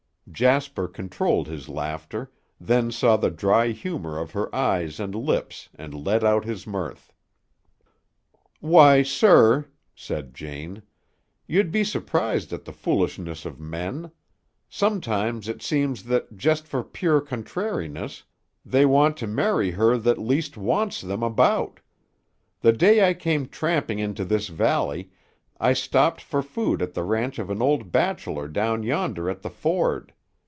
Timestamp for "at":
12.53-12.63, 26.81-26.93, 29.29-29.41